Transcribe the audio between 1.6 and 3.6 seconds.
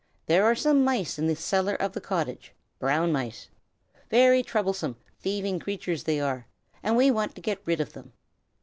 of the cottage, brown mice.